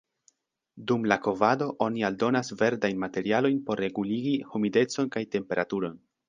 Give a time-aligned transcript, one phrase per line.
[0.91, 6.03] Dum la kovado oni aldonas verdajn materialojn por reguligi humidecon kaj temperaturon.